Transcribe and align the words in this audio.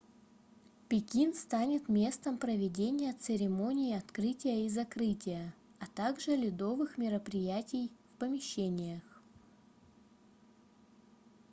пекин 0.89 1.35
станет 1.35 1.87
местом 1.87 2.39
проведения 2.39 3.13
церемоний 3.13 3.95
открытия 3.95 4.65
и 4.65 4.67
закрытия 4.67 5.53
а 5.77 5.85
также 5.85 6.35
ледовых 6.35 6.97
мероприятий 6.97 7.91
в 8.05 8.17
помещениях 8.17 9.03